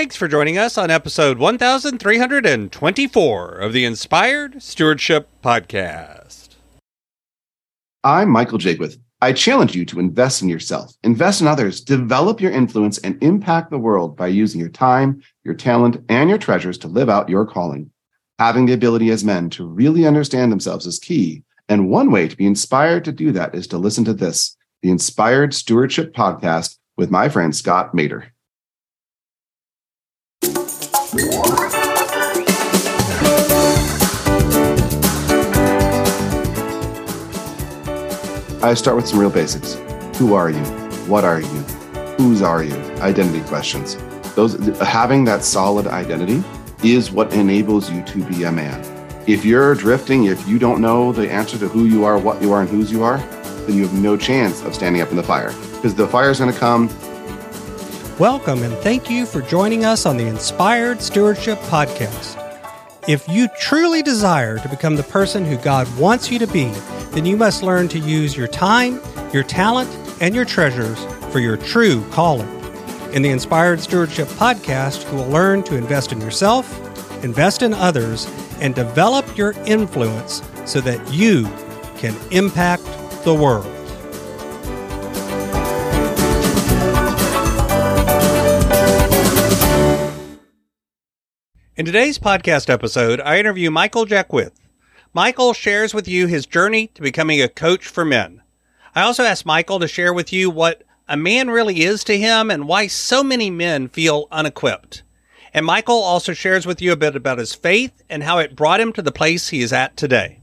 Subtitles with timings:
[0.00, 6.56] Thanks for joining us on episode 1324 of the Inspired Stewardship Podcast.
[8.02, 8.96] I'm Michael Jaquith.
[9.20, 13.70] I challenge you to invest in yourself, invest in others, develop your influence, and impact
[13.70, 17.44] the world by using your time, your talent, and your treasures to live out your
[17.44, 17.90] calling.
[18.38, 21.42] Having the ability as men to really understand themselves is key.
[21.68, 24.90] And one way to be inspired to do that is to listen to this, the
[24.90, 28.28] Inspired Stewardship Podcast with my friend Scott Mader.
[38.62, 39.74] I start with some real basics.
[40.18, 40.62] Who are you?
[41.08, 41.48] What are you?
[42.18, 42.74] Whose are you?
[43.00, 43.96] Identity questions.
[44.34, 46.42] Those having that solid identity
[46.84, 48.84] is what enables you to be a man.
[49.26, 52.52] If you're drifting, if you don't know the answer to who you are, what you
[52.52, 53.18] are, and whose you are,
[53.66, 56.38] then you have no chance of standing up in the fire because the fire is
[56.38, 56.88] going to come
[58.20, 62.36] Welcome and thank you for joining us on the Inspired Stewardship Podcast.
[63.08, 66.70] If you truly desire to become the person who God wants you to be,
[67.12, 69.00] then you must learn to use your time,
[69.32, 72.48] your talent, and your treasures for your true calling.
[73.12, 76.68] In the Inspired Stewardship Podcast, you will learn to invest in yourself,
[77.24, 78.26] invest in others,
[78.60, 81.44] and develop your influence so that you
[81.96, 82.84] can impact
[83.24, 83.66] the world.
[91.76, 94.59] In today's podcast episode, I interview Michael Jaquith.
[95.12, 98.42] Michael shares with you his journey to becoming a coach for men.
[98.94, 102.48] I also asked Michael to share with you what a man really is to him
[102.48, 105.02] and why so many men feel unequipped.
[105.52, 108.78] And Michael also shares with you a bit about his faith and how it brought
[108.78, 110.38] him to the place he is at today.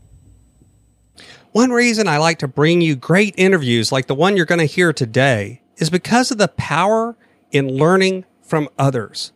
[1.53, 4.65] One reason I like to bring you great interviews like the one you're going to
[4.65, 7.15] hear today is because of the power
[7.51, 9.31] in learning from others.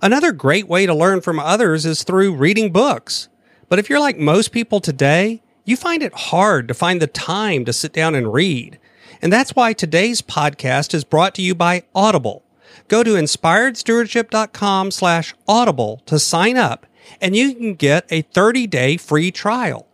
[0.00, 3.28] Another great way to learn from others is through reading books.
[3.68, 7.64] But if you're like most people today, you find it hard to find the time
[7.64, 8.78] to sit down and read.
[9.20, 12.44] And that's why today's podcast is brought to you by Audible.
[12.88, 16.86] Go to inspiredstewardship.com slash audible to sign up
[17.20, 19.86] and you can get a 30 day free trial.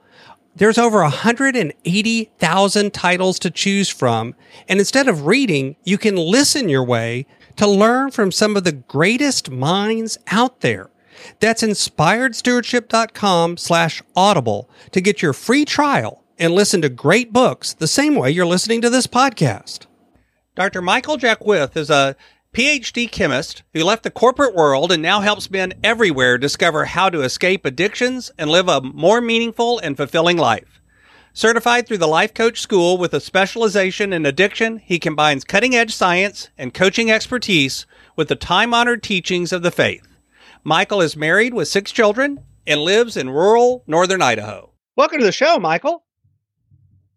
[0.55, 4.35] There's over 180,000 titles to choose from.
[4.69, 7.27] And instead of reading, you can listen your way
[7.57, 10.91] to learn from some of the greatest minds out there.
[11.41, 17.87] That's inspiredstewardship.com slash audible to get your free trial and listen to great books the
[17.87, 19.87] same way you're listening to this podcast.
[20.55, 20.83] Dr.
[20.83, 22.17] Michael Jaquith is a
[22.53, 27.23] PhD chemist who left the corporate world and now helps men everywhere discover how to
[27.23, 30.81] escape addictions and live a more meaningful and fulfilling life.
[31.33, 35.95] Certified through the Life Coach School with a specialization in addiction, he combines cutting edge
[35.95, 40.07] science and coaching expertise with the time honored teachings of the faith.
[40.65, 44.73] Michael is married with six children and lives in rural northern Idaho.
[44.95, 46.05] Welcome to the show, Michael.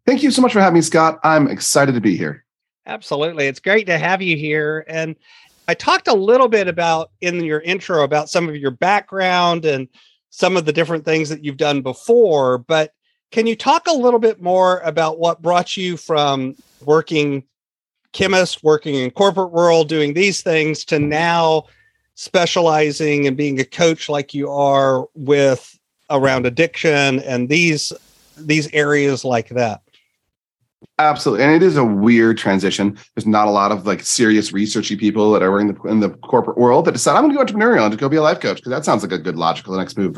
[0.07, 1.19] Thank you so much for having me, Scott.
[1.23, 2.43] I'm excited to be here.
[2.87, 3.45] Absolutely.
[3.45, 4.83] It's great to have you here.
[4.87, 5.15] And
[5.67, 9.87] I talked a little bit about in your intro about some of your background and
[10.31, 12.93] some of the different things that you've done before, but
[13.31, 17.43] can you talk a little bit more about what brought you from working
[18.11, 21.65] chemist, working in corporate world, doing these things to now
[22.15, 25.77] specializing and being a coach like you are with
[26.09, 27.93] around addiction and these
[28.37, 29.81] these areas like that?
[30.97, 32.97] Absolutely, and it is a weird transition.
[33.15, 36.09] There's not a lot of like serious researchy people that are in the in the
[36.09, 38.39] corporate world that decide I'm going to go entrepreneurial and just go be a life
[38.39, 40.17] coach because that sounds like a good logical next move.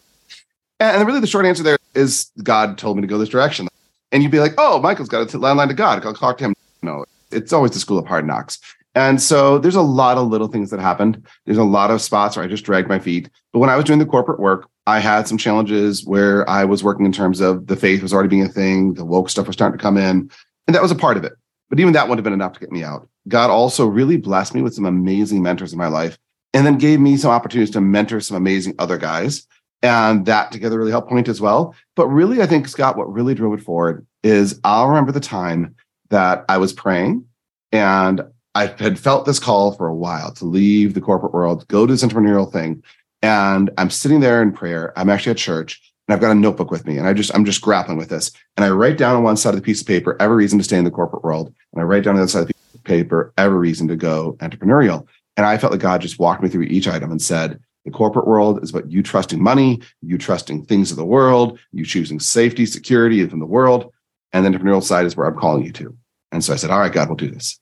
[0.80, 3.68] And really, the short answer there is God told me to go this direction.
[4.12, 6.06] And you'd be like, oh, Michael's got a landline to God.
[6.06, 6.56] I'll talk to him.
[6.82, 8.60] No, it's always the school of hard knocks.
[8.98, 11.24] And so there's a lot of little things that happened.
[11.46, 13.30] There's a lot of spots where I just dragged my feet.
[13.54, 16.84] But when I was doing the corporate work, I had some challenges where I was
[16.84, 19.54] working in terms of the faith was already being a thing, the woke stuff was
[19.54, 20.32] starting to come in,
[20.66, 21.34] and that was a part of it.
[21.70, 23.08] But even that wouldn't have been enough to get me out.
[23.28, 26.18] God also really blessed me with some amazing mentors in my life
[26.56, 29.46] and then gave me some opportunities to mentor some amazing other guys
[29.84, 31.76] and that together really helped point as well.
[31.96, 35.76] But really, I think, Scott, what really drove it forward is I'll remember the time
[36.10, 37.26] that I was praying
[37.72, 38.22] and
[38.58, 41.94] I had felt this call for a while to leave the corporate world, go to
[41.94, 42.82] this entrepreneurial thing.
[43.22, 44.98] And I'm sitting there in prayer.
[44.98, 47.46] I'm actually at church and I've got a notebook with me and I just, I'm
[47.46, 48.32] just grappling with this.
[48.56, 50.64] And I write down on one side of the piece of paper every reason to
[50.64, 51.54] stay in the corporate world.
[51.72, 54.36] And I write down on the other side of the paper every reason to go
[54.40, 55.08] entrepreneurial.
[55.36, 58.26] And I felt like God just walked me through each item and said, the corporate
[58.26, 62.66] world is about you trusting money, you trusting things of the world, you choosing safety,
[62.66, 63.94] security from the world.
[64.34, 65.96] And the entrepreneurial side is where I'm calling you to.
[66.32, 67.60] And so I said, all right, God, we'll do this.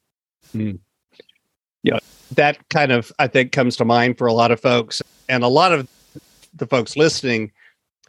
[0.55, 0.71] Hmm.
[1.83, 1.99] Yeah.
[2.31, 5.47] that kind of I think comes to mind for a lot of folks, and a
[5.47, 5.87] lot of
[6.55, 7.51] the folks listening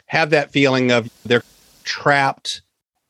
[0.07, 1.43] have that feeling of they're
[1.83, 2.61] trapped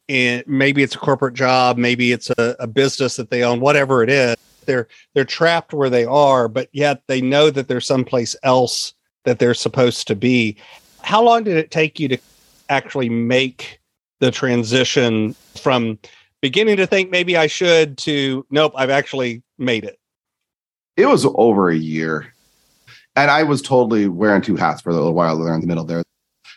[0.07, 4.03] in maybe it's a corporate job, maybe it's a, a business that they own, whatever
[4.03, 4.35] it is.
[4.65, 8.93] They're they're trapped where they are, but yet they know that there's someplace else
[9.23, 10.57] that they're supposed to be.
[11.01, 12.17] How long did it take you to
[12.69, 13.79] actually make
[14.19, 15.99] the transition from
[16.41, 19.99] beginning to think maybe I should to nope, I've actually made it?
[20.95, 22.33] It was over a year.
[23.15, 25.85] And I was totally wearing two hats for a little while there in the middle
[25.85, 26.03] there.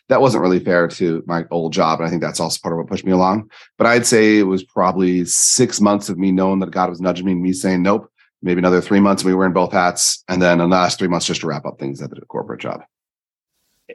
[0.09, 2.00] That wasn't really fair to my old job.
[2.00, 3.50] And I think that's also part of what pushed me along.
[3.79, 7.27] But I'd say it was probably six months of me knowing that God was nudging
[7.27, 8.11] me and me saying, nope,
[8.43, 9.25] maybe another three months.
[9.25, 10.25] We were in both hats.
[10.29, 12.82] And then the last three months just to wrap up things at the corporate job.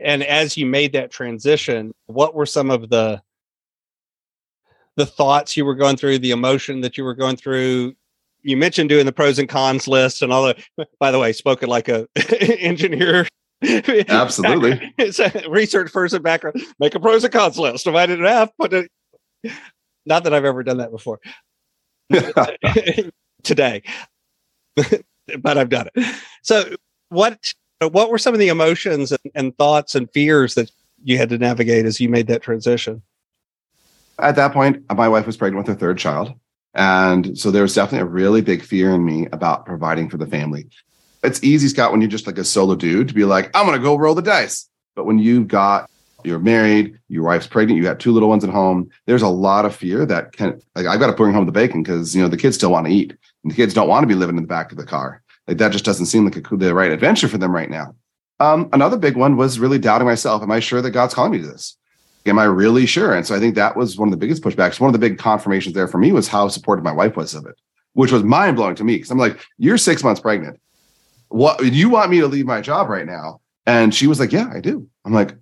[0.01, 3.21] And as you made that transition, what were some of the
[4.95, 7.95] the thoughts you were going through, the emotion that you were going through,
[8.45, 11.67] you mentioned doing the pros and cons list and all the by the way spoken
[11.67, 12.07] like a
[12.59, 13.27] engineer.
[13.63, 14.93] Absolutely.
[14.97, 17.85] It's a research person background make a pros and cons list.
[17.85, 18.91] Divide it in half put it
[20.05, 21.19] not that i've ever done that before.
[23.43, 23.81] Today.
[24.75, 26.15] But i've done it.
[26.43, 26.75] So
[27.09, 30.71] what what were some of the emotions and, and thoughts and fears that
[31.03, 33.01] you had to navigate as you made that transition
[34.19, 36.33] at that point my wife was pregnant with her third child
[36.75, 40.27] and so there was definitely a really big fear in me about providing for the
[40.27, 40.67] family.
[41.23, 43.79] It's easy, Scott, when you're just like a solo dude to be like, I'm going
[43.79, 44.69] to go roll the dice.
[44.93, 45.89] But when you've got,
[46.25, 49.65] you're married, your wife's pregnant, you got two little ones at home, there's a lot
[49.65, 52.27] of fear that can, like, I've got to bring home the bacon because, you know,
[52.27, 53.11] the kids still want to eat
[53.43, 55.21] and the kids don't want to be living in the back of the car.
[55.47, 57.95] Like that just doesn't seem like a, the right adventure for them right now.
[58.39, 60.41] Um, another big one was really doubting myself.
[60.41, 61.77] Am I sure that God's calling me to this?
[62.25, 63.13] Am I really sure?
[63.13, 64.79] And so I think that was one of the biggest pushbacks.
[64.79, 67.45] One of the big confirmations there for me was how supportive my wife was of
[67.45, 67.55] it,
[67.93, 68.99] which was mind blowing to me.
[68.99, 70.59] Cause I'm like, you're six months pregnant.
[71.29, 73.41] What you want me to leave my job right now?
[73.65, 74.87] And she was like, yeah, I do.
[75.05, 75.35] I'm like,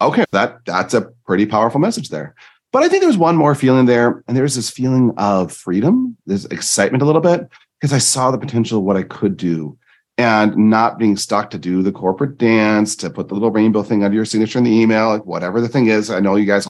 [0.00, 2.34] okay, that that's a pretty powerful message there.
[2.72, 4.22] But I think there's one more feeling there.
[4.28, 7.48] And there's this feeling of freedom, this excitement a little bit,
[7.80, 9.76] because I saw the potential of what I could do
[10.20, 14.04] and not being stuck to do the corporate dance, to put the little rainbow thing
[14.04, 16.10] under your signature in the email, like whatever the thing is.
[16.10, 16.68] I know you guys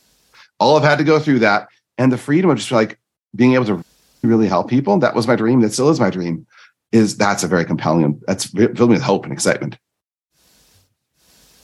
[0.60, 1.66] all have had to go through that.
[1.98, 3.00] And the freedom of just like
[3.34, 3.84] being able to
[4.22, 4.96] really help people.
[5.00, 5.62] That was my dream.
[5.62, 6.46] That still is my dream.
[6.92, 9.76] Is that's a very compelling, that's filled me with hope and excitement.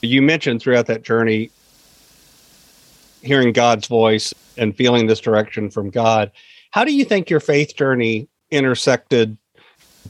[0.01, 1.51] You mentioned throughout that journey
[3.21, 6.31] hearing God's voice and feeling this direction from God.
[6.71, 9.37] How do you think your faith journey intersected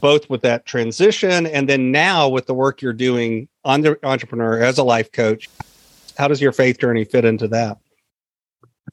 [0.00, 4.60] both with that transition and then now with the work you're doing on the entrepreneur
[4.62, 5.48] as a life coach
[6.16, 7.78] how does your faith journey fit into that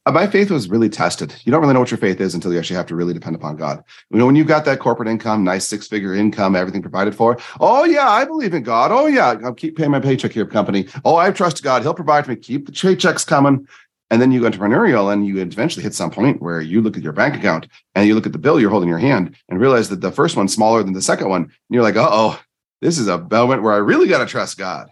[0.06, 1.34] uh, my faith was really tested.
[1.46, 3.36] You don't really know what your faith is until you actually have to really depend
[3.36, 3.84] upon God.
[4.12, 7.38] You know, when you've got that corporate income, nice six figure income, everything provided for.
[7.60, 8.92] Oh, yeah, I believe in God.
[8.92, 10.88] Oh, yeah, I'll keep paying my paycheck here, company.
[11.04, 11.82] Oh, I trust God.
[11.82, 12.38] He'll provide for me.
[12.38, 13.68] Keep the paychecks coming.
[14.12, 17.04] And then you go entrepreneurial and you eventually hit some point where you look at
[17.04, 19.60] your bank account and you look at the bill you're holding in your hand and
[19.60, 21.44] realize that the first one's smaller than the second one.
[21.44, 22.40] And you're like, oh,
[22.82, 24.90] this is a moment where I really got to trust God.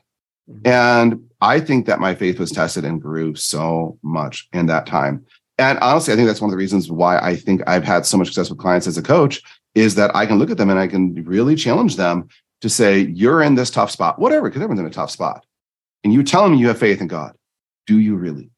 [0.50, 0.68] Mm-hmm.
[0.68, 5.26] And I think that my faith was tested and grew so much in that time.
[5.58, 8.18] And honestly, I think that's one of the reasons why I think I've had so
[8.18, 9.42] much success with clients as a coach
[9.76, 12.28] is that I can look at them and I can really challenge them
[12.62, 15.46] to say, you're in this tough spot, whatever, because everyone's in a tough spot.
[16.04, 17.36] And you tell them you have faith in God.
[17.86, 18.50] Do you really?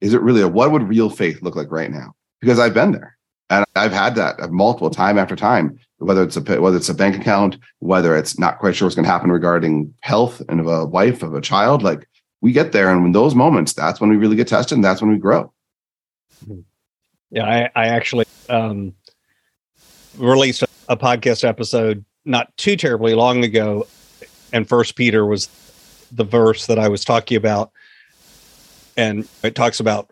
[0.00, 2.14] Is it really a, what would real faith look like right now?
[2.40, 3.16] Because I've been there
[3.50, 7.16] and I've had that multiple time after time, whether it's a whether it's a bank
[7.16, 10.84] account, whether it's not quite sure what's going to happen regarding health and of a
[10.84, 11.82] wife of a child.
[11.82, 12.08] Like
[12.40, 15.00] we get there, and when those moments, that's when we really get tested, and that's
[15.00, 15.52] when we grow.
[17.30, 18.94] Yeah, I, I actually um,
[20.16, 23.86] released a podcast episode not too terribly long ago,
[24.52, 25.48] and First Peter was
[26.12, 27.72] the verse that I was talking about
[28.96, 30.10] and it talks about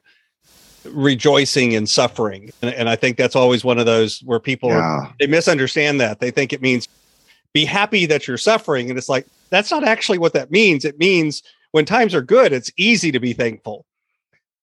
[0.84, 2.50] rejoicing in suffering.
[2.62, 4.76] And, and, i think that's always one of those where people yeah.
[4.76, 6.20] are, they misunderstand that.
[6.20, 6.88] They think it means
[7.52, 8.90] be happy that you're suffering.
[8.90, 10.84] And it's like that's not actually what that means.
[10.84, 13.86] It means when times are good it's easy to be thankful.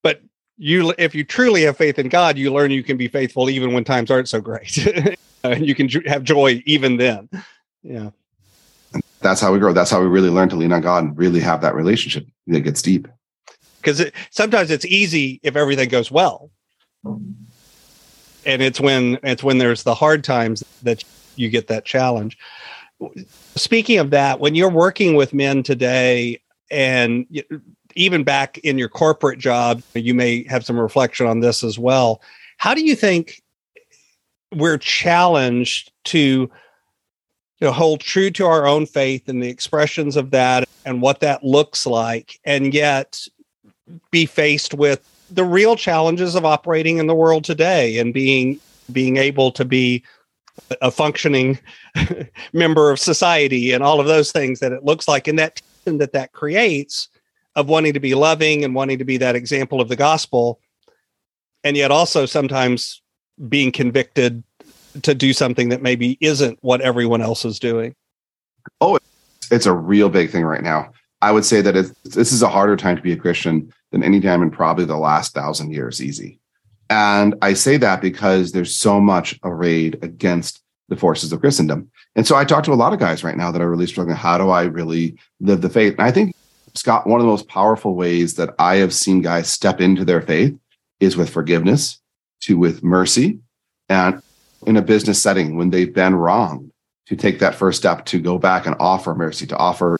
[0.03, 0.21] But
[0.57, 3.73] you if you truly have faith in god you learn you can be faithful even
[3.73, 5.17] when times aren't so great.
[5.43, 7.27] And you can have joy even then.
[7.81, 8.11] Yeah.
[9.21, 9.73] That's how we grow.
[9.73, 12.27] That's how we really learn to lean on god and really have that relationship.
[12.45, 13.07] That gets deep
[13.81, 16.49] because it, sometimes it's easy if everything goes well.
[17.03, 21.03] And it's when it's when there's the hard times that
[21.35, 22.37] you get that challenge.
[23.55, 27.25] Speaking of that when you're working with men today and
[27.95, 32.21] even back in your corporate job you may have some reflection on this as well.
[32.57, 33.41] How do you think
[34.53, 36.49] we're challenged to you
[37.67, 41.43] know hold true to our own faith and the expressions of that and what that
[41.43, 42.39] looks like?
[42.43, 43.27] And yet
[44.11, 48.59] be faced with the real challenges of operating in the world today and being
[48.91, 50.03] being able to be
[50.81, 51.57] a functioning
[52.53, 55.27] member of society and all of those things that it looks like.
[55.27, 57.07] And that that that creates
[57.55, 60.59] of wanting to be loving and wanting to be that example of the gospel
[61.63, 63.01] and yet also sometimes
[63.49, 64.43] being convicted
[65.01, 67.95] to do something that maybe isn't what everyone else is doing.
[68.79, 68.99] Oh
[69.49, 71.73] it's a real big thing right now i would say that
[72.03, 74.97] this is a harder time to be a christian than any time in probably the
[74.97, 76.39] last thousand years easy
[76.91, 81.89] and I say that because there's so much arrayed against the forces of Christendom.
[82.17, 84.17] And so I talk to a lot of guys right now that are really struggling.
[84.17, 85.93] How do I really live the faith?
[85.93, 86.35] And I think,
[86.75, 90.21] Scott, one of the most powerful ways that I have seen guys step into their
[90.21, 90.53] faith
[90.99, 92.01] is with forgiveness,
[92.41, 93.39] to with mercy,
[93.87, 94.21] and
[94.67, 96.73] in a business setting when they've been wronged,
[97.05, 99.97] to take that first step to go back and offer mercy, to offer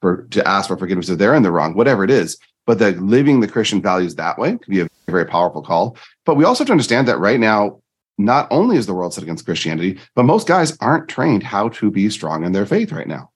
[0.00, 2.38] for to ask for forgiveness if they're in the wrong, whatever it is.
[2.66, 5.96] But that living the Christian values that way can be a very powerful call.
[6.24, 7.80] But we also have to understand that right now,
[8.18, 11.90] not only is the world set against Christianity, but most guys aren't trained how to
[11.90, 13.30] be strong in their faith right now.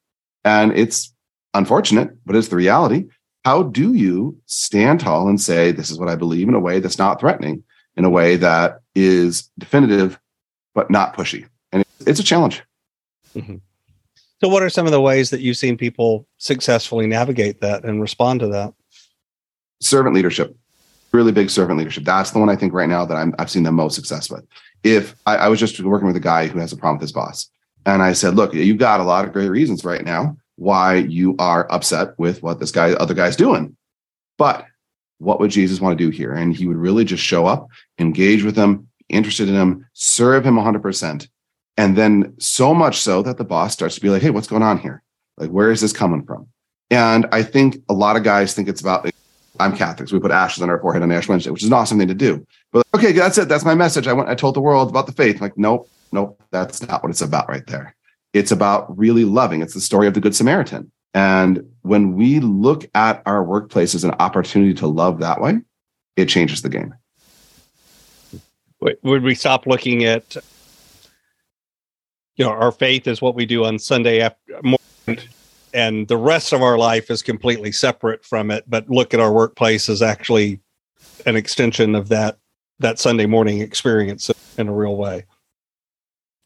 [0.44, 1.12] And it's
[1.54, 3.06] unfortunate, but it's the reality.
[3.44, 6.80] How do you stand tall and say, this is what I believe in a way
[6.80, 7.64] that's not threatening,
[7.96, 10.20] in a way that is definitive,
[10.74, 11.46] but not pushy?
[11.72, 12.62] And it's a challenge.
[13.34, 13.56] Mm-hmm.
[14.44, 18.02] So, what are some of the ways that you've seen people successfully navigate that and
[18.02, 18.74] respond to that?
[19.80, 20.54] servant leadership,
[21.12, 22.04] really big servant leadership.
[22.04, 24.44] That's the one I think right now that i have seen the most success with.
[24.82, 27.12] If I, I was just working with a guy who has a problem with his
[27.12, 27.48] boss,
[27.86, 31.36] and I said, "Look, you've got a lot of great reasons right now why you
[31.38, 33.74] are upset with what this guy, other guy's doing,
[34.36, 34.66] but
[35.20, 38.44] what would Jesus want to do here?" And he would really just show up, engage
[38.44, 41.28] with him, interested in him, serve him 100 percent,
[41.76, 44.62] and then so much so that the boss starts to be like, "Hey, what's going
[44.62, 45.02] on here?
[45.36, 46.46] Like, where is this coming from?"
[46.90, 49.08] And I think a lot of guys think it's about
[49.60, 50.08] I'm Catholic.
[50.08, 52.08] So we put ashes on our forehead on Ash Wednesday, which is an awesome thing
[52.08, 52.44] to do.
[52.72, 53.48] But okay, that's it.
[53.48, 54.08] That's my message.
[54.08, 55.36] I went, I told the world about the faith.
[55.36, 57.94] I'm like, nope, nope, that's not what it's about right there.
[58.32, 59.62] It's about really loving.
[59.62, 60.90] It's the story of the Good Samaritan.
[61.14, 65.60] And when we look at our workplace as an opportunity to love that way,
[66.16, 66.92] it changes the game.
[68.80, 70.36] Would we stop looking at,
[72.36, 75.28] you know, our faith is what we do on Sunday after morning
[75.74, 79.32] and the rest of our life is completely separate from it but look at our
[79.32, 80.60] workplace as actually
[81.26, 82.38] an extension of that
[82.78, 85.24] that sunday morning experience in a real way.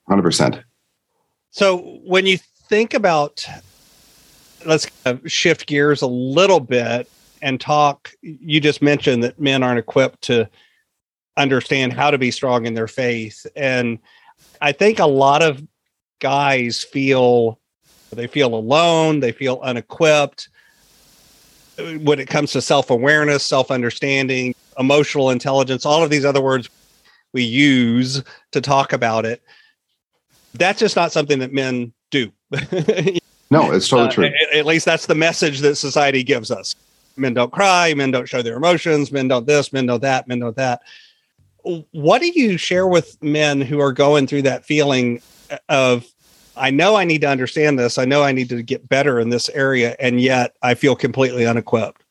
[0.09, 0.65] 100%
[1.51, 3.47] so when you think about
[4.67, 4.89] let's
[5.27, 7.09] shift gears a little bit
[7.43, 10.49] and talk you just mentioned that men aren't equipped to
[11.37, 13.99] understand how to be strong in their faith and
[14.61, 15.63] i think a lot of
[16.21, 17.59] guys feel
[18.13, 20.49] they feel alone, they feel unequipped.
[21.79, 26.69] When it comes to self awareness, self understanding, emotional intelligence, all of these other words
[27.33, 28.23] we use
[28.53, 29.43] to talk about it,
[30.55, 32.33] that's just not something that men do.
[33.51, 34.25] no, it's totally uh, true.
[34.25, 36.75] At, at least that's the message that society gives us.
[37.17, 40.39] Men don't cry, men don't show their emotions, men don't this, men don't that, men
[40.39, 40.81] don't that.
[41.91, 45.21] What do you share with men who are going through that feeling
[45.69, 46.07] of
[46.57, 47.99] I know I need to understand this.
[47.99, 51.47] I know I need to get better in this area, and yet I feel completely
[51.47, 52.03] unequipped.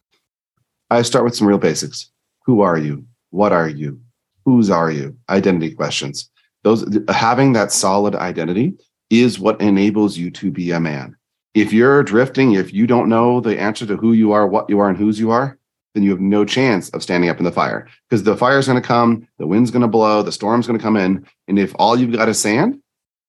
[0.89, 2.09] I start with some real basics.
[2.45, 3.05] Who are you?
[3.31, 3.99] What are you?
[4.45, 5.17] Whose are you?
[5.29, 6.29] Identity questions.
[6.63, 8.73] Those having that solid identity
[9.09, 11.15] is what enables you to be a man.
[11.53, 14.79] If you're drifting, if you don't know the answer to who you are, what you
[14.79, 15.57] are, and whose you are,
[15.93, 18.81] then you have no chance of standing up in the fire because the fire's going
[18.81, 21.25] to come, the wind's going to blow, the storm's going to come in.
[21.47, 22.79] And if all you've got is sand,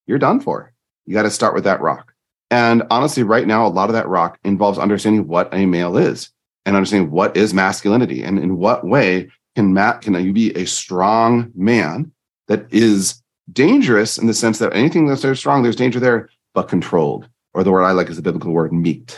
[0.08, 0.72] you're done for.
[1.06, 2.12] You got to start with that rock.
[2.50, 6.30] And honestly, right now, a lot of that rock involves understanding what a male is
[6.64, 10.66] and understanding what is masculinity and in what way can Matt can you be a
[10.66, 12.10] strong man
[12.46, 13.22] that is
[13.52, 17.28] dangerous in the sense that anything that's very strong, there's danger there, but controlled.
[17.54, 19.14] Or the word I like is the biblical word meek.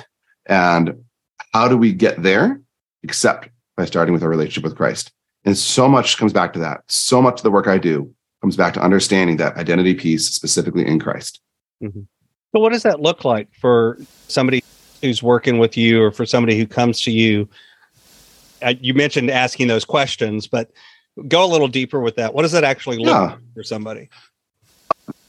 [0.47, 1.05] And
[1.53, 2.61] how do we get there?
[3.03, 5.13] Except by starting with a relationship with Christ.
[5.45, 6.83] And so much comes back to that.
[6.89, 10.87] So much of the work I do comes back to understanding that identity piece specifically
[10.87, 11.41] in Christ.
[11.83, 12.01] Mm-hmm.
[12.53, 14.63] So, what does that look like for somebody
[15.03, 17.49] who's working with you, or for somebody who comes to you?
[18.63, 20.71] Uh, you mentioned asking those questions, but
[21.29, 22.35] go a little deeper with that.
[22.35, 23.21] What does that actually look yeah.
[23.21, 24.11] like for somebody?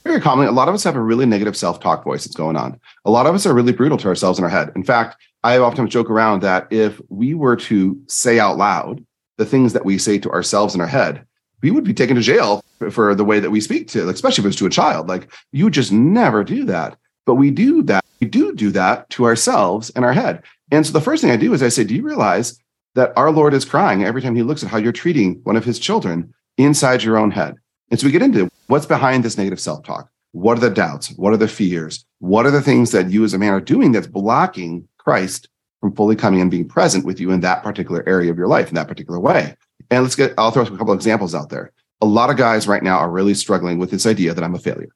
[0.04, 2.80] Very commonly, a lot of us have a really negative self-talk voice that's going on.
[3.06, 4.72] A lot of us are really brutal to ourselves in our head.
[4.76, 9.06] In fact, I often joke around that if we were to say out loud
[9.38, 11.26] the things that we say to ourselves in our head,
[11.62, 14.48] we would be taken to jail for the way that we speak to, especially if
[14.48, 15.08] it's to a child.
[15.08, 16.98] Like you just never do that.
[17.26, 20.44] But we do that, we do do that to ourselves in our head.
[20.72, 22.60] And so the first thing I do is I say, Do you realize
[22.96, 25.66] that our Lord is crying every time he looks at how you're treating one of
[25.66, 27.56] his children inside your own head?
[27.90, 30.10] And so we get into what's behind this negative self talk.
[30.32, 31.12] What are the doubts?
[31.18, 32.06] What are the fears?
[32.20, 35.50] What are the things that you as a man are doing that's blocking Christ
[35.82, 38.70] from fully coming and being present with you in that particular area of your life
[38.70, 39.56] in that particular way?
[39.92, 41.72] And let's get, I'll throw a couple examples out there.
[42.00, 44.60] A lot of guys right now are really struggling with this idea that I'm a
[44.60, 44.90] failure.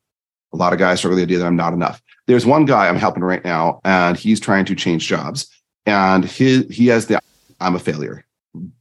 [0.53, 2.01] A lot of guys struggle with the idea that I'm not enough.
[2.27, 5.47] There's one guy I'm helping right now, and he's trying to change jobs.
[5.85, 7.19] And he, he has the
[7.59, 8.25] I'm a failure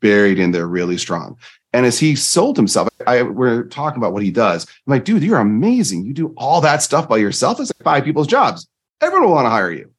[0.00, 1.36] buried in there really strong.
[1.72, 4.64] And as he sold himself, I we're talking about what he does.
[4.64, 6.04] I'm like, dude, you're amazing.
[6.04, 7.58] You do all that stuff by yourself.
[7.60, 8.68] It's like five people's jobs.
[9.00, 9.90] Everyone will want to hire you.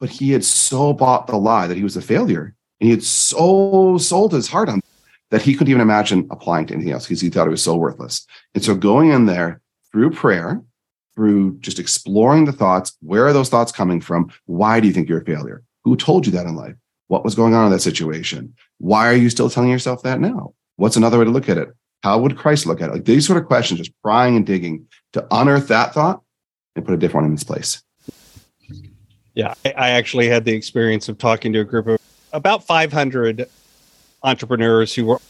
[0.00, 2.54] But he had so bought the lie that he was a failure.
[2.80, 4.80] And he had so sold his heart on
[5.30, 7.76] that he couldn't even imagine applying to anything else because he thought it was so
[7.76, 8.26] worthless.
[8.54, 9.60] And so going in there
[9.92, 10.62] through prayer,
[11.14, 14.30] through just exploring the thoughts, where are those thoughts coming from?
[14.46, 15.62] Why do you think you're a failure?
[15.84, 16.74] Who told you that in life?
[17.08, 18.54] What was going on in that situation?
[18.78, 20.54] Why are you still telling yourself that now?
[20.76, 21.68] What's another way to look at it?
[22.02, 22.92] How would Christ look at it?
[22.92, 26.22] Like these sort of questions, just prying and digging to unearth that thought
[26.76, 27.82] and put a different one in its place.
[29.34, 31.98] Yeah, I actually had the experience of talking to a group of
[32.32, 33.48] about 500
[34.22, 35.20] entrepreneurs who were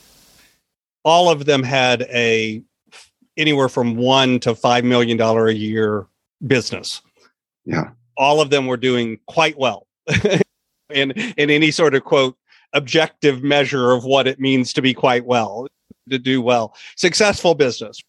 [1.04, 2.62] all of them had a
[3.37, 6.07] anywhere from one to five million dollar a year
[6.47, 7.00] business.
[7.64, 9.87] Yeah, all of them were doing quite well,
[10.90, 12.37] in in any sort of quote
[12.73, 15.66] objective measure of what it means to be quite well,
[16.11, 18.02] to do well, successful business.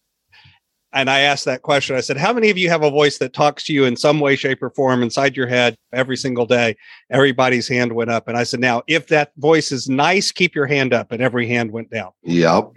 [0.92, 1.96] And I asked that question.
[1.96, 4.18] I said, How many of you have a voice that talks to you in some
[4.18, 6.76] way, shape, or form inside your head every single day?
[7.10, 8.26] Everybody's hand went up.
[8.26, 11.12] And I said, Now, if that voice is nice, keep your hand up.
[11.12, 12.10] And every hand went down.
[12.24, 12.72] Yep.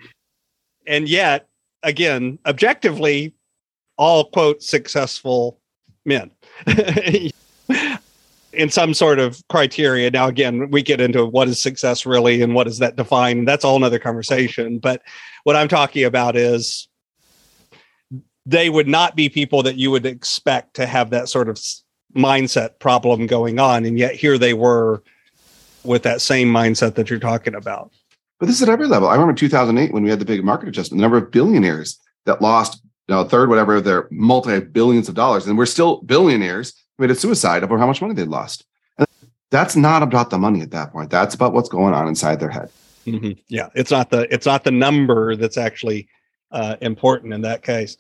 [0.86, 1.48] And yet,
[1.82, 3.34] again, objectively,
[3.98, 5.60] all quote successful
[6.06, 6.32] men.
[8.54, 10.12] in some sort of criteria.
[10.12, 13.46] Now, again, we get into what is success really and what does that define.
[13.46, 14.80] That's all another conversation.
[14.80, 15.02] But
[15.44, 16.88] what I'm talking about is
[18.46, 21.60] they would not be people that you would expect to have that sort of
[22.16, 23.86] mindset problem going on.
[23.86, 25.02] And yet here they were
[25.84, 27.92] with that same mindset that you're talking about.
[28.40, 29.08] But this is at every level.
[29.08, 32.42] I remember 2008 when we had the big market adjustment, the number of billionaires that
[32.42, 35.48] lost, you know, a third, whatever, their multi billions of dollars.
[35.48, 38.66] And we're still billionaires committed suicide over how much money they'd lost.
[38.98, 39.08] And
[39.50, 41.10] that's not about the money at that point.
[41.10, 42.70] That's about what's going on inside their head.
[43.06, 43.32] Mm-hmm.
[43.48, 46.08] Yeah, it's not the it's not the number that's actually
[46.52, 47.98] uh, important in that case.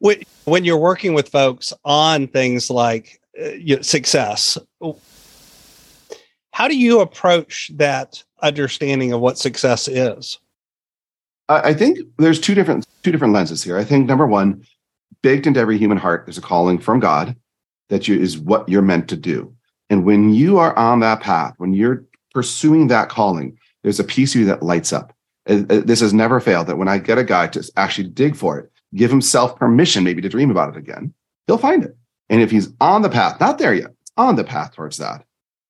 [0.00, 4.58] When you're working with folks on things like uh, success,
[6.52, 10.38] how do you approach that understanding of what success is?
[11.48, 13.78] I think there's two different two different lenses here.
[13.78, 14.64] I think number one,
[15.22, 17.36] baked into every human heart, there's a calling from God
[17.88, 19.54] that you is what you're meant to do.
[19.88, 22.04] And when you are on that path, when you're
[22.34, 25.12] pursuing that calling, there's a piece of you that lights up.
[25.46, 26.66] This has never failed.
[26.66, 30.22] That when I get a guy to actually dig for it, give himself permission maybe
[30.22, 31.12] to dream about it again,
[31.46, 31.96] he'll find it.
[32.28, 35.24] And if he's on the path, not there yet, on the path towards that,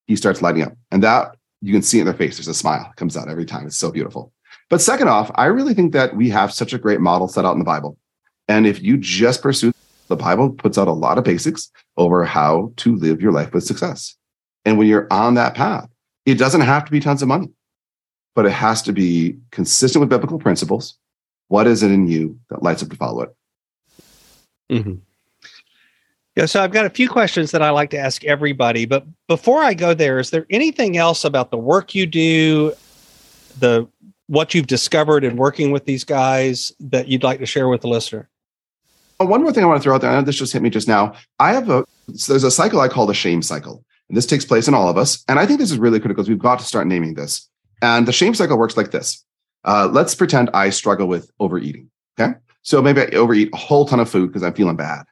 [0.07, 0.77] he starts lighting up.
[0.91, 3.67] And that you can see in their face, there's a smile comes out every time.
[3.67, 4.33] It's so beautiful.
[4.71, 7.53] But second off, I really think that we have such a great model set out
[7.53, 7.99] in the Bible.
[8.49, 9.73] And if you just pursue
[10.09, 13.65] the Bible puts out a lot of basics over how to live your life with
[13.65, 14.17] success.
[14.65, 15.89] And when you're on that path,
[16.25, 17.51] it doesn't have to be tons of money,
[18.35, 20.99] but it has to be consistent with biblical principles.
[21.49, 23.37] What is it in you that lights up to follow it?
[24.71, 24.95] Mm-hmm.
[26.35, 29.63] Yeah, so I've got a few questions that I like to ask everybody, but before
[29.63, 32.75] I go there, is there anything else about the work you do,
[33.59, 33.89] the
[34.27, 37.89] what you've discovered in working with these guys that you'd like to share with the
[37.89, 38.29] listener?
[39.19, 40.61] Oh, one more thing I want to throw out there, I know this just hit
[40.61, 41.15] me just now.
[41.39, 43.85] I have a so there's a cycle I call the shame cycle.
[44.09, 45.25] And this takes place in all of us.
[45.29, 47.49] And I think this is really critical because we've got to start naming this.
[47.83, 49.25] And the shame cycle works like this.
[49.67, 51.91] Uh, let's pretend I struggle with overeating.
[52.19, 52.39] Okay.
[52.63, 55.05] So maybe I overeat a whole ton of food because I'm feeling bad.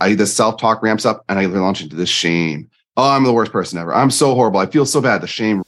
[0.00, 2.70] I the self-talk ramps up and I launch into this shame.
[2.96, 3.94] Oh, I'm the worst person ever.
[3.94, 4.60] I'm so horrible.
[4.60, 5.20] I feel so bad.
[5.20, 5.62] The shame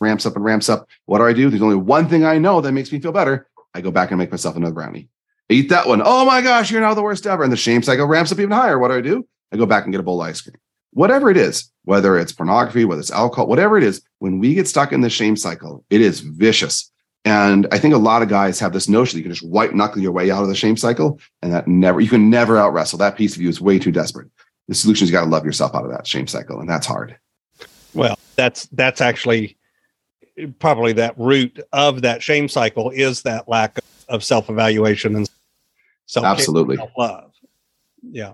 [0.00, 0.88] ramps up and ramps up.
[1.06, 1.50] What do I do?
[1.50, 3.46] There's only one thing I know that makes me feel better.
[3.74, 5.08] I go back and make myself another brownie.
[5.50, 6.02] I Eat that one.
[6.04, 7.42] Oh my gosh, you're now the worst ever.
[7.42, 8.78] And the shame cycle ramps up even higher.
[8.78, 9.26] What do I do?
[9.52, 10.56] I go back and get a bowl of ice cream.
[10.92, 14.68] Whatever it is, whether it's pornography, whether it's alcohol, whatever it is, when we get
[14.68, 16.90] stuck in the shame cycle, it is vicious.
[17.24, 19.74] And I think a lot of guys have this notion that you can just white
[19.74, 22.72] knuckle your way out of the shame cycle, and that never you can never out
[22.72, 22.98] wrestle.
[22.98, 24.28] That piece of you is way too desperate.
[24.68, 26.86] The solution is you got to love yourself out of that shame cycle, and that's
[26.86, 27.16] hard.
[27.94, 29.56] Well, that's that's actually
[30.58, 35.30] probably that root of that shame cycle is that lack of self evaluation and
[36.06, 37.32] self absolutely love.
[38.02, 38.32] Yeah.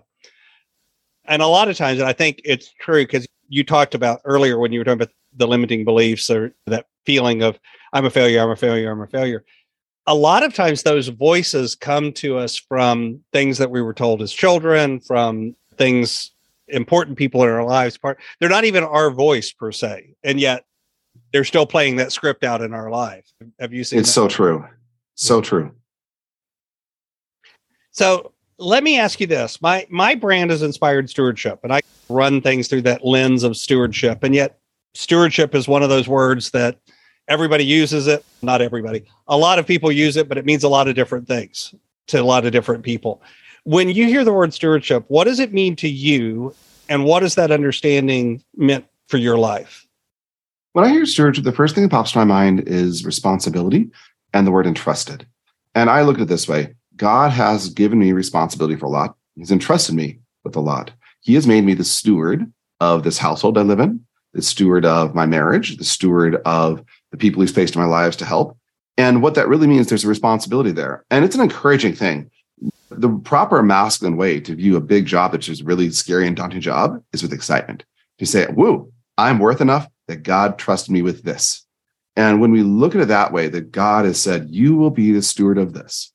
[1.26, 4.59] and a lot of times, and I think it's true because you talked about earlier
[4.59, 7.59] when you were talking about the limiting beliefs or that feeling of
[7.92, 9.44] I'm a failure, I'm a failure, I'm a failure.
[10.07, 14.22] A lot of times those voices come to us from things that we were told
[14.22, 16.33] as children, from things
[16.70, 20.64] important people in our lives part they're not even our voice per se and yet
[21.33, 23.26] they're still playing that script out in our life
[23.59, 24.12] have you seen it's that?
[24.12, 24.64] so true
[25.14, 25.72] so true
[27.90, 32.40] so let me ask you this my my brand is inspired stewardship and i run
[32.40, 34.59] things through that lens of stewardship and yet
[34.94, 36.79] stewardship is one of those words that
[37.30, 39.04] everybody uses it not everybody.
[39.28, 41.74] A lot of people use it but it means a lot of different things
[42.08, 43.22] to a lot of different people.
[43.64, 46.54] When you hear the word stewardship what does it mean to you
[46.88, 49.86] and what is that understanding meant for your life?
[50.72, 53.88] When i hear stewardship the first thing that pops to my mind is responsibility
[54.34, 55.26] and the word entrusted.
[55.74, 56.74] And i look at it this way.
[56.96, 59.16] God has given me responsibility for a lot.
[59.36, 60.90] He's entrusted me with a lot.
[61.22, 65.14] He has made me the steward of this household i live in the steward of
[65.14, 68.57] my marriage the steward of the people he's placed in my lives to help
[68.96, 72.31] and what that really means there's a responsibility there and it's an encouraging thing
[72.90, 76.61] the proper masculine way to view a big job that's just really scary and daunting
[76.61, 77.85] job is with excitement.
[78.18, 81.64] To say, woo, I'm worth enough that God trusted me with this.
[82.16, 85.12] And when we look at it that way, that God has said, you will be
[85.12, 86.12] the steward of this.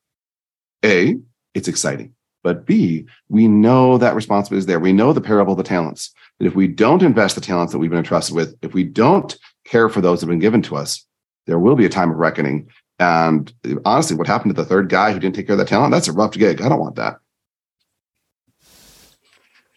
[0.84, 1.18] A,
[1.54, 2.14] it's exciting.
[2.44, 4.80] But B, we know that responsibility is there.
[4.80, 6.14] We know the parable of the talents.
[6.38, 9.36] That if we don't invest the talents that we've been entrusted with, if we don't
[9.66, 11.06] care for those that have been given to us,
[11.48, 15.12] there will be a time of reckoning and honestly, what happened to the third guy
[15.12, 15.92] who didn't take care of that talent?
[15.92, 16.62] That's a rough gig.
[16.62, 17.18] I don't want that.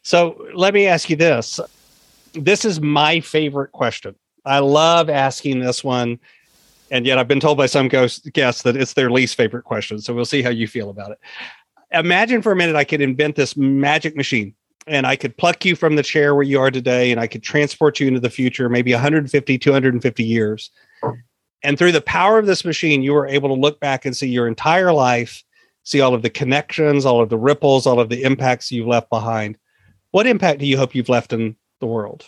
[0.02, 1.58] So let me ask you this.
[2.32, 4.14] This is my favorite question.
[4.44, 6.20] I love asking this one.
[6.90, 9.98] And yet I've been told by some guests that it's their least favorite question.
[9.98, 11.18] So we'll see how you feel about it.
[11.92, 14.54] Imagine for a minute I could invent this magic machine
[14.88, 17.42] and I could pluck you from the chair where you are today and I could
[17.42, 20.70] transport you into the future, maybe 150, 250 years.
[21.62, 24.28] And through the power of this machine, you were able to look back and see
[24.28, 25.42] your entire life,
[25.84, 29.10] see all of the connections, all of the ripples, all of the impacts you've left
[29.10, 29.58] behind.
[30.10, 32.24] What impact do you hope you've left in the world?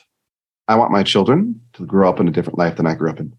[0.68, 3.20] I want my children to grow up in a different life than I grew up
[3.20, 3.34] in.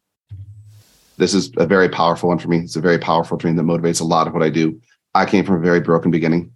[1.18, 2.60] This is a very powerful one for me.
[2.60, 4.82] It's a very powerful dream that motivates a lot of what I do.
[5.14, 6.52] I came from a very broken beginning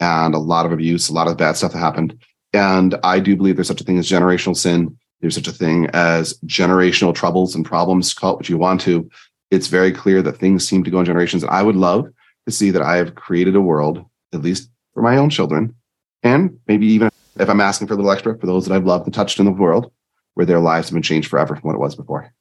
[0.00, 2.18] and a lot of abuse, a lot of bad stuff that happened.
[2.52, 5.86] And I do believe there's such a thing as generational sin there's such a thing
[5.92, 9.08] as generational troubles and problems, call it what you want to.
[9.50, 11.42] It's very clear that things seem to go in generations.
[11.42, 12.08] And I would love
[12.46, 15.74] to see that I have created a world, at least for my own children,
[16.22, 19.06] and maybe even if I'm asking for a little extra for those that I've loved
[19.06, 19.92] and touched in the world,
[20.34, 22.32] where their lives have been changed forever from what it was before.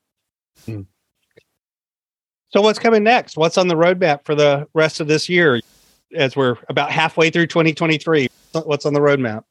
[0.66, 0.82] Hmm.
[2.50, 3.38] So, what's coming next?
[3.38, 5.62] What's on the roadmap for the rest of this year
[6.16, 8.28] as we're about halfway through 2023?
[8.52, 9.44] What's on the roadmap?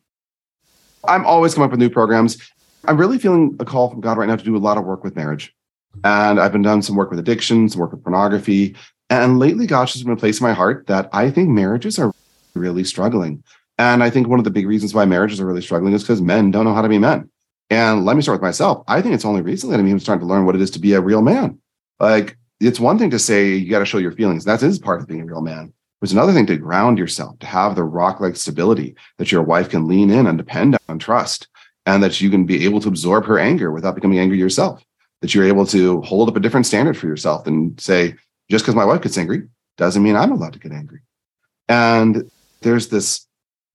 [1.05, 2.39] I'm always coming up with new programs.
[2.85, 5.05] I'm really feeling a call from God right now to do a lot of work
[5.05, 5.55] with marriage.
[6.05, 8.77] And I've been done some work with addiction, some work with pornography.
[9.11, 12.13] And lately, gosh, has been a place in my heart that I think marriages are
[12.55, 13.43] really struggling.
[13.79, 16.21] And I think one of the big reasons why marriages are really struggling is because
[16.21, 17.31] men don't know how to be men.
[17.71, 18.83] And let me start with myself.
[18.89, 20.79] I think it's only recently that I'm even starting to learn what it is to
[20.79, 21.59] be a real man.
[22.01, 24.45] Like, it's one thing to say you got to show your feelings.
[24.45, 25.73] That is part of being a real man.
[26.01, 29.69] It's another thing to ground yourself, to have the rock like stability that your wife
[29.69, 31.49] can lean in and depend on trust
[31.87, 34.85] and that you can be able to absorb her anger without becoming angry yourself.
[35.21, 38.15] That you're able to hold up a different standard for yourself and say,
[38.49, 41.01] just because my wife gets angry doesn't mean I'm allowed to get angry.
[41.69, 42.31] And
[42.61, 43.27] there's this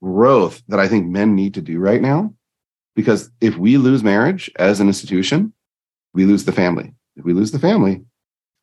[0.02, 2.34] growth that I think men need to do right now.
[2.96, 5.54] Because if we lose marriage as an institution,
[6.14, 6.94] we lose the family.
[7.16, 8.04] If we lose the family,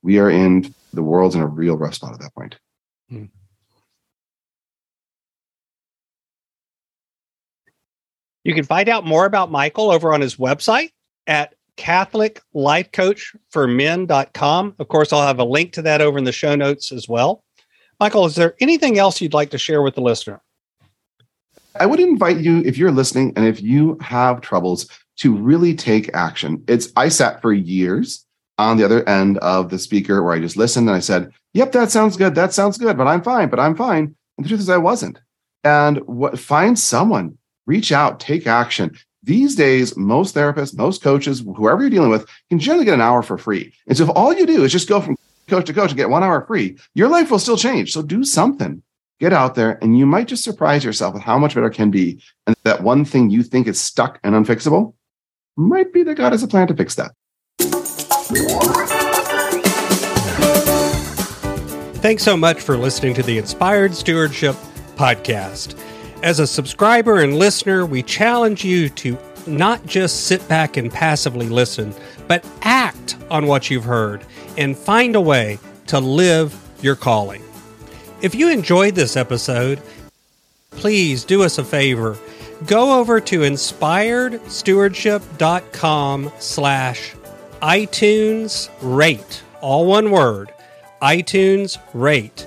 [0.03, 2.57] we are in the world's in a real rough spot at that point.
[3.09, 3.25] Hmm.
[8.51, 10.91] You can find out more about Michael over on his website
[11.29, 14.75] at CatholicLifeCoachForMen.com.
[14.77, 17.45] Of course, I'll have a link to that over in the show notes as well.
[18.01, 20.43] Michael, is there anything else you'd like to share with the listener?
[21.79, 26.13] I would invite you, if you're listening and if you have troubles, to really take
[26.13, 26.65] action.
[26.67, 28.27] It's I sat for years
[28.59, 31.71] on the other end of the speaker where I just listened and I said, Yep,
[31.71, 32.35] that sounds good.
[32.35, 34.17] That sounds good, but I'm fine, but I'm fine.
[34.37, 35.21] And the truth is I wasn't.
[35.63, 37.39] And what find someone
[37.71, 38.99] reach out, take action.
[39.23, 43.23] These days, most therapists, most coaches, whoever you're dealing with, can generally get an hour
[43.23, 43.73] for free.
[43.87, 46.11] And so if all you do is just go from coach to coach and get
[46.11, 47.93] one hour free, your life will still change.
[47.93, 48.83] So do something.
[49.21, 51.91] Get out there, and you might just surprise yourself with how much better it can
[51.91, 52.21] be.
[52.47, 54.95] And that one thing you think is stuck and unfixable
[55.57, 57.13] might be that God has a plan to fix that.
[62.01, 64.57] Thanks so much for listening to the Inspired Stewardship
[64.97, 65.79] Podcast.
[66.23, 71.49] As a subscriber and listener, we challenge you to not just sit back and passively
[71.49, 71.95] listen,
[72.29, 74.23] but act on what you've heard
[74.59, 77.43] and find a way to live your calling.
[78.21, 79.81] If you enjoyed this episode,
[80.71, 82.19] please do us a favor.
[82.67, 87.15] Go over to inspiredstewardship.com slash
[87.63, 90.53] iTunes rate, all one word,
[91.01, 92.47] iTunes rate.